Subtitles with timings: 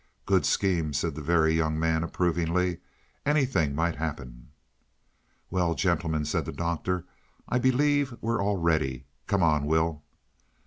[0.25, 2.79] "Good scheme," said the Very Young Man approvingly.
[3.23, 4.47] "Anything might happen."
[5.51, 7.05] "Well, gentlemen," said the Doctor,
[7.47, 9.05] "I believe we're all ready.
[9.27, 10.01] Come on, Will."